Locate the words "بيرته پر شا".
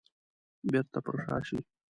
0.69-1.37